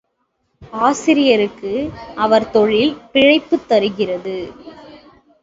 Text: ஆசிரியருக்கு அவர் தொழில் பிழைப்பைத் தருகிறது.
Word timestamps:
ஆசிரியருக்கு 0.79 1.73
அவர் 2.15 2.49
தொழில் 2.49 2.97
பிழைப்பைத் 3.13 3.67
தருகிறது. 3.67 4.37